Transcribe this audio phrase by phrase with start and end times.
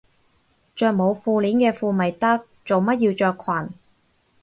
[0.75, 3.77] 着冇褲鏈嘅褲咪得，做乜要着裙